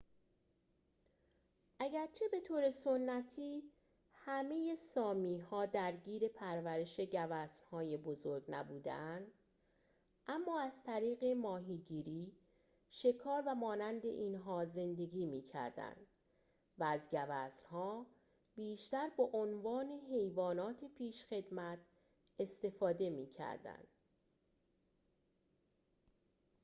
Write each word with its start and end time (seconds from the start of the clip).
اگرچه 1.79 2.27
به 2.31 2.41
طور 2.47 2.71
سنتی 2.71 3.63
همه 4.13 4.75
سامی‌ها 4.75 5.65
درگیر 5.65 6.27
پرورش 6.27 6.99
گوزن‌های 7.01 7.97
بزرگ 7.97 8.43
نبوده‌اند 8.49 9.31
اما 10.27 10.59
از 10.61 10.83
طریق 10.83 11.23
ماهیگیری 11.23 12.33
شکار 12.89 13.43
و 13.47 13.55
مانند 13.55 14.05
اینها 14.05 14.65
زندگی 14.65 15.25
می 15.25 15.41
کردند 15.41 16.07
و 16.77 16.83
از 16.83 17.01
گوزنها 17.11 18.05
بیشتر 18.55 19.09
به 19.17 19.23
عنوان 19.23 19.87
حیوانات 20.09 20.85
پیشخدمت 20.85 21.79
استفاده 22.39 23.09
می 23.09 23.27
کردند 23.31 23.87